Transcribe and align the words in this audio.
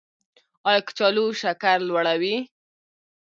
ایا 0.67 0.79
کچالو 0.87 1.25
شکر 1.41 1.77
لوړوي؟ 1.87 2.35